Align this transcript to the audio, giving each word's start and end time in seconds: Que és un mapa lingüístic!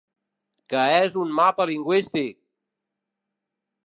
Que 0.73 0.85
és 1.01 1.17
un 1.23 1.35
mapa 1.39 1.67
lingüístic! 1.71 2.39